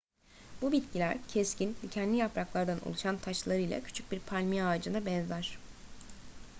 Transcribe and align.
bu 0.61 0.71
bitkiler 0.71 1.17
keskin 1.27 1.75
dikenli 1.81 2.17
yapraklardan 2.17 2.79
oluşan 2.85 3.17
taçlarıyla 3.17 3.81
küçük 3.83 4.11
bir 4.11 4.19
palmiye 4.19 4.65
ağacına 4.65 5.05
benzer 5.05 5.57